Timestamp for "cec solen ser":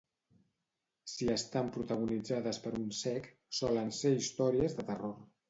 3.01-4.15